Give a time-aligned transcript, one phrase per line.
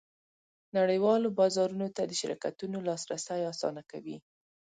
[0.77, 4.17] نړیوالو بازارونو ته د شرکتونو لاسرسی اسانه کوي